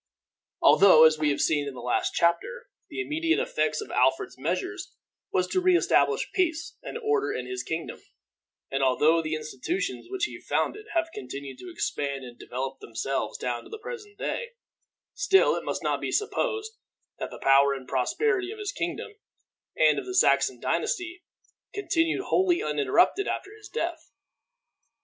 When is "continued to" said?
11.13-11.69